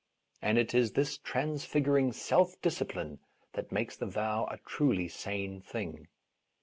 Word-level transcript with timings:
And 0.41 0.57
it 0.57 0.73
is 0.73 0.93
this 0.93 1.19
trans 1.19 1.63
figuring 1.63 2.11
self 2.11 2.59
discipline 2.59 3.19
that 3.53 3.71
makes 3.71 3.95
the 3.95 4.07
vow 4.07 4.45
a 4.49 4.57
trul}' 4.67 5.11
sane 5.11 5.61
thing. 5.61 6.07